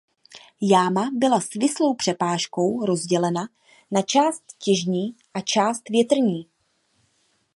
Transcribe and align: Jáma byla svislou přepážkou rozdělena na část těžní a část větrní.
Jáma 0.61 1.09
byla 1.13 1.41
svislou 1.41 1.93
přepážkou 1.93 2.85
rozdělena 2.85 3.41
na 3.91 4.01
část 4.01 4.43
těžní 4.59 5.15
a 5.33 5.41
část 5.41 5.89
větrní. 5.89 6.49